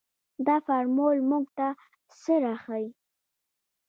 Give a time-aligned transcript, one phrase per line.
[0.45, 1.67] دا فارمول موږ ته
[2.21, 2.87] څه راښيي.